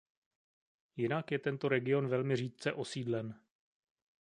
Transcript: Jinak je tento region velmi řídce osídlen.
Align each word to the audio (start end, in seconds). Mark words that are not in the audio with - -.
Jinak 0.95 1.31
je 1.31 1.39
tento 1.39 1.69
region 1.69 2.07
velmi 2.07 2.35
řídce 2.35 2.73
osídlen. 2.73 3.39